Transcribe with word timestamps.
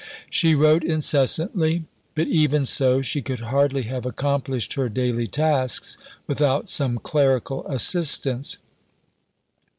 She 0.31 0.55
wrote 0.55 0.83
incessantly, 0.83 1.83
but 2.15 2.25
even 2.25 2.65
so 2.65 3.03
she 3.03 3.21
could 3.21 3.41
hardly 3.41 3.83
have 3.83 4.03
accomplished 4.03 4.73
her 4.73 4.89
daily 4.89 5.27
tasks 5.27 5.95
without 6.25 6.71
some 6.71 6.97
clerical 6.97 7.67
assistance. 7.67 8.57